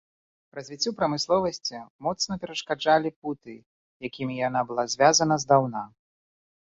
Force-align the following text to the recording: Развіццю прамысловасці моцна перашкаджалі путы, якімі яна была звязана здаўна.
Развіццю 0.59 0.91
прамысловасці 0.99 1.81
моцна 2.07 2.37
перашкаджалі 2.45 3.09
путы, 3.25 3.55
якімі 4.09 4.39
яна 4.47 4.65
была 4.73 4.87
звязана 4.95 5.35
здаўна. 5.45 5.83